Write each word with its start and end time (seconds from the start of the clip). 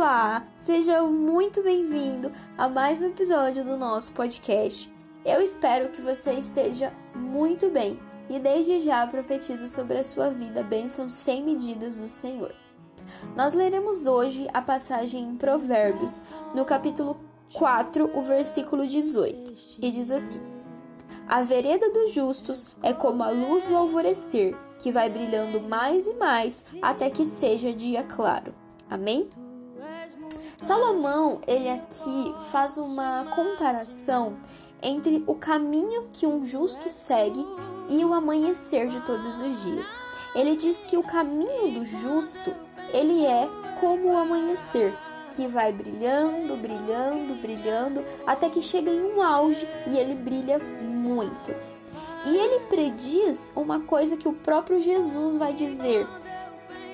Olá, 0.00 0.46
seja 0.56 1.02
muito 1.02 1.60
bem-vindo 1.60 2.30
a 2.56 2.68
mais 2.68 3.02
um 3.02 3.06
episódio 3.06 3.64
do 3.64 3.76
nosso 3.76 4.12
podcast. 4.12 4.88
Eu 5.24 5.42
espero 5.42 5.88
que 5.88 6.00
você 6.00 6.34
esteja 6.34 6.94
muito 7.16 7.68
bem 7.68 7.98
e 8.30 8.38
desde 8.38 8.78
já 8.78 9.04
profetizo 9.08 9.66
sobre 9.66 9.98
a 9.98 10.04
sua 10.04 10.30
vida 10.30 10.62
bênçãos 10.62 11.14
sem 11.14 11.42
medidas 11.42 11.98
do 11.98 12.06
Senhor. 12.06 12.54
Nós 13.34 13.54
leremos 13.54 14.06
hoje 14.06 14.46
a 14.54 14.62
passagem 14.62 15.24
em 15.24 15.36
Provérbios, 15.36 16.22
no 16.54 16.64
capítulo 16.64 17.18
4, 17.54 18.16
o 18.16 18.22
versículo 18.22 18.86
18, 18.86 19.52
e 19.82 19.90
diz 19.90 20.12
assim: 20.12 20.40
A 21.26 21.42
vereda 21.42 21.90
dos 21.90 22.12
justos 22.12 22.76
é 22.84 22.92
como 22.92 23.24
a 23.24 23.30
luz 23.30 23.66
do 23.66 23.76
alvorecer, 23.76 24.56
que 24.78 24.92
vai 24.92 25.10
brilhando 25.10 25.60
mais 25.60 26.06
e 26.06 26.14
mais 26.14 26.64
até 26.80 27.10
que 27.10 27.26
seja 27.26 27.72
dia 27.72 28.04
claro. 28.04 28.54
Amém? 28.88 29.28
Salomão, 30.60 31.40
ele 31.46 31.70
aqui 31.70 32.34
faz 32.50 32.78
uma 32.78 33.26
comparação 33.26 34.36
entre 34.82 35.22
o 35.26 35.34
caminho 35.34 36.08
que 36.12 36.26
um 36.26 36.44
justo 36.44 36.88
segue 36.88 37.46
e 37.88 38.04
o 38.04 38.12
amanhecer 38.12 38.88
de 38.88 39.00
todos 39.00 39.40
os 39.40 39.62
dias. 39.62 40.00
Ele 40.34 40.56
diz 40.56 40.84
que 40.84 40.96
o 40.96 41.02
caminho 41.02 41.72
do 41.72 41.84
justo, 41.84 42.54
ele 42.92 43.24
é 43.24 43.48
como 43.80 44.12
o 44.12 44.16
amanhecer, 44.16 44.94
que 45.30 45.46
vai 45.46 45.72
brilhando, 45.72 46.56
brilhando, 46.56 47.34
brilhando, 47.40 48.04
até 48.26 48.50
que 48.50 48.60
chega 48.60 48.90
em 48.90 49.14
um 49.14 49.22
auge 49.22 49.66
e 49.86 49.96
ele 49.96 50.14
brilha 50.14 50.58
muito. 50.58 51.54
E 52.26 52.36
ele 52.36 52.60
prediz 52.66 53.52
uma 53.54 53.80
coisa 53.80 54.16
que 54.16 54.28
o 54.28 54.32
próprio 54.32 54.80
Jesus 54.80 55.36
vai 55.36 55.52
dizer. 55.52 56.06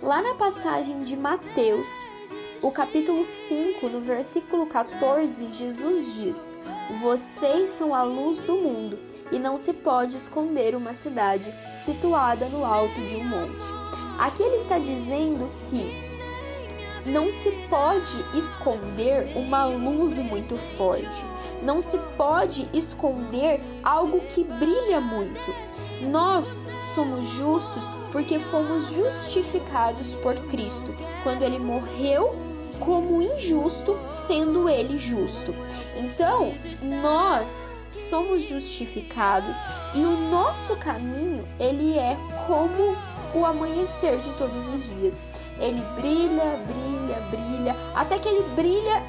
Lá 0.00 0.22
na 0.22 0.34
passagem 0.34 1.02
de 1.02 1.16
Mateus, 1.16 1.88
o 2.60 2.72
capítulo 2.72 3.24
5, 3.24 3.88
no 3.88 4.00
versículo 4.00 4.66
14, 4.66 5.52
Jesus 5.52 6.14
diz: 6.14 6.52
Vocês 7.00 7.68
são 7.68 7.94
a 7.94 8.02
luz 8.02 8.38
do 8.40 8.56
mundo, 8.56 8.98
e 9.30 9.38
não 9.38 9.56
se 9.56 9.72
pode 9.72 10.16
esconder 10.16 10.74
uma 10.74 10.92
cidade 10.92 11.54
situada 11.74 12.46
no 12.48 12.64
alto 12.64 13.00
de 13.02 13.14
um 13.14 13.24
monte. 13.24 13.66
Aqui 14.18 14.42
ele 14.42 14.56
está 14.56 14.76
dizendo 14.76 15.48
que 15.70 16.08
não 17.06 17.30
se 17.30 17.52
pode 17.70 18.24
esconder 18.36 19.36
uma 19.36 19.64
luz 19.64 20.18
muito 20.18 20.58
forte, 20.58 21.24
não 21.62 21.80
se 21.80 21.96
pode 22.16 22.68
esconder 22.74 23.60
algo 23.84 24.20
que 24.22 24.42
brilha 24.42 25.00
muito. 25.00 25.54
Nós 26.10 26.72
somos 26.82 27.28
justos 27.30 27.88
porque 28.10 28.40
fomos 28.40 28.92
justificados 28.92 30.14
por 30.14 30.34
Cristo 30.46 30.94
quando 31.22 31.42
ele 31.42 31.58
morreu 31.58 32.47
como 32.80 33.22
injusto, 33.22 33.98
sendo 34.10 34.68
ele 34.68 34.98
justo. 34.98 35.54
Então, 35.96 36.54
nós 37.02 37.66
somos 37.90 38.42
justificados 38.42 39.58
e 39.94 40.00
o 40.00 40.30
nosso 40.30 40.76
caminho, 40.76 41.46
ele 41.58 41.98
é 41.98 42.16
como 42.46 42.96
o 43.34 43.44
amanhecer 43.44 44.18
de 44.20 44.30
todos 44.34 44.66
os 44.68 44.84
dias. 44.86 45.24
Ele 45.58 45.80
brilha, 45.96 46.60
brilha, 46.66 47.20
brilha, 47.30 47.76
até 47.94 48.18
que 48.18 48.28
ele 48.28 48.48
brilha 48.54 49.02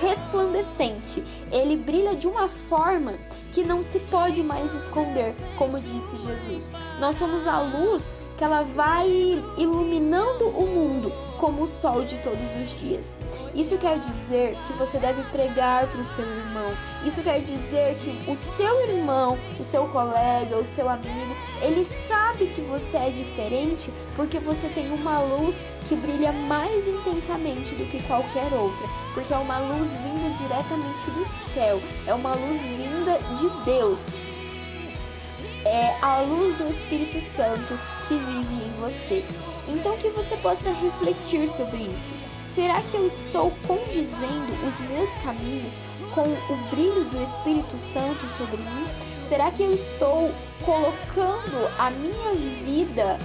resplandecente. 0.00 1.22
Ele 1.50 1.76
brilha 1.76 2.14
de 2.14 2.26
uma 2.26 2.48
forma 2.48 3.14
que 3.50 3.62
não 3.62 3.82
se 3.82 4.00
pode 4.00 4.42
mais 4.42 4.74
esconder, 4.74 5.34
como 5.56 5.80
disse 5.80 6.18
Jesus. 6.18 6.74
Nós 6.98 7.16
somos 7.16 7.46
a 7.46 7.60
luz 7.60 8.18
que 8.36 8.44
ela 8.44 8.62
vai 8.62 9.08
iluminando 9.56 10.48
o 10.48 10.66
mundo 10.66 11.12
como 11.42 11.64
o 11.64 11.66
sol 11.66 12.04
de 12.04 12.18
todos 12.18 12.54
os 12.54 12.78
dias. 12.78 13.18
Isso 13.52 13.76
quer 13.76 13.98
dizer 13.98 14.56
que 14.64 14.72
você 14.74 14.96
deve 14.96 15.24
pregar 15.24 15.88
para 15.88 16.00
o 16.00 16.04
seu 16.04 16.24
irmão. 16.24 16.72
Isso 17.04 17.20
quer 17.20 17.40
dizer 17.40 17.96
que 17.96 18.30
o 18.30 18.36
seu 18.36 18.80
irmão, 18.88 19.36
o 19.58 19.64
seu 19.64 19.88
colega, 19.88 20.56
o 20.56 20.64
seu 20.64 20.88
amigo, 20.88 21.36
ele 21.60 21.84
sabe 21.84 22.46
que 22.46 22.60
você 22.60 22.96
é 22.96 23.10
diferente 23.10 23.92
porque 24.14 24.38
você 24.38 24.68
tem 24.68 24.92
uma 24.92 25.18
luz 25.18 25.66
que 25.88 25.96
brilha 25.96 26.30
mais 26.30 26.86
intensamente 26.86 27.74
do 27.74 27.90
que 27.90 28.00
qualquer 28.04 28.52
outra, 28.52 28.86
porque 29.12 29.34
é 29.34 29.36
uma 29.36 29.58
luz 29.58 29.96
vinda 29.96 30.30
diretamente 30.36 31.10
do 31.10 31.24
céu, 31.24 31.82
é 32.06 32.14
uma 32.14 32.36
luz 32.36 32.62
vinda 32.62 33.18
de 33.34 33.48
Deus. 33.64 34.22
É 35.64 35.96
a 36.02 36.20
luz 36.20 36.56
do 36.56 36.68
Espírito 36.68 37.20
Santo 37.20 37.78
que 38.08 38.14
vive 38.14 38.54
em 38.54 38.72
você. 38.80 39.24
Então 39.68 39.96
que 39.96 40.10
você 40.10 40.36
possa 40.36 40.72
refletir 40.72 41.48
sobre 41.48 41.82
isso. 41.82 42.14
Será 42.46 42.80
que 42.82 42.96
eu 42.96 43.06
estou 43.06 43.52
condizendo 43.66 44.66
os 44.66 44.80
meus 44.80 45.14
caminhos 45.16 45.80
com 46.12 46.22
o 46.22 46.56
brilho 46.68 47.04
do 47.04 47.22
Espírito 47.22 47.78
Santo 47.78 48.28
sobre 48.28 48.56
mim? 48.56 48.86
Será 49.28 49.50
que 49.50 49.62
eu 49.62 49.70
estou 49.70 50.32
colocando 50.64 51.70
a 51.78 51.90
minha 51.90 52.34
vida 52.64 53.18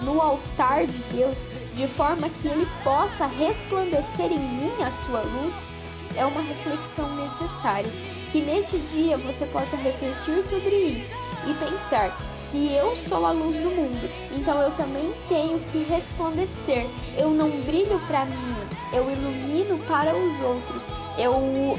no 0.00 0.20
altar 0.20 0.86
de 0.86 1.02
Deus 1.04 1.46
de 1.74 1.88
forma 1.88 2.28
que 2.28 2.48
ele 2.48 2.66
possa 2.84 3.26
resplandecer 3.26 4.30
em 4.30 4.38
mim 4.38 4.82
a 4.82 4.92
sua 4.92 5.22
luz? 5.22 5.68
É 6.16 6.24
uma 6.24 6.40
reflexão 6.40 7.14
necessária. 7.16 7.90
Que 8.32 8.40
neste 8.40 8.78
dia 8.78 9.16
você 9.16 9.46
possa 9.46 9.76
refletir 9.76 10.42
sobre 10.42 10.74
isso 10.74 11.16
e 11.46 11.54
pensar: 11.54 12.16
se 12.34 12.72
eu 12.72 12.96
sou 12.96 13.24
a 13.24 13.30
luz 13.30 13.58
do 13.58 13.70
mundo, 13.70 14.10
então 14.32 14.60
eu 14.60 14.70
também 14.72 15.14
tenho 15.28 15.60
que 15.60 15.78
resplandecer. 15.84 16.86
Eu 17.16 17.30
não 17.30 17.50
brilho 17.62 18.00
para 18.06 18.24
mim, 18.24 18.56
eu 18.92 19.10
ilumino 19.10 19.78
para 19.86 20.14
os 20.14 20.40
outros. 20.40 20.88
Eu 21.16 21.78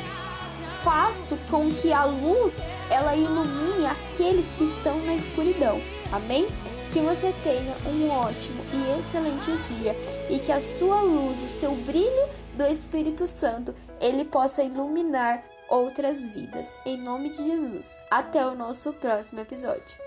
faço 0.84 1.38
com 1.50 1.70
que 1.70 1.92
a 1.92 2.06
luz 2.06 2.64
ela 2.90 3.14
ilumine 3.14 3.86
aqueles 3.86 4.52
que 4.52 4.64
estão 4.64 4.98
na 5.00 5.16
escuridão. 5.16 5.82
Amém? 6.14 6.48
Que 6.90 7.00
você 7.00 7.34
tenha 7.44 7.76
um 7.86 8.10
ótimo 8.10 8.64
e 8.72 8.98
excelente 8.98 9.52
dia 9.68 9.94
e 10.30 10.40
que 10.40 10.50
a 10.50 10.62
sua 10.62 11.02
luz, 11.02 11.44
o 11.44 11.48
seu 11.50 11.76
brilho 11.76 12.07
do 12.56 12.64
Espírito 12.64 13.28
Santo, 13.28 13.76
ele 14.00 14.26
possa 14.26 14.64
iluminar 14.64 15.44
outras 15.70 16.26
vidas. 16.28 16.80
Em 16.86 16.98
nome 16.98 17.30
de 17.30 17.46
Jesus. 17.46 18.00
Até 18.10 18.46
o 18.46 18.56
nosso 18.56 18.94
próximo 18.94 19.42
episódio. 19.42 20.07